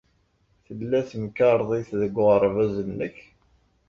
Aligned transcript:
Tella 0.65 0.99
temkarḍit 1.09 1.89
deg 2.01 2.13
uɣerbaz-nnek? 2.21 3.17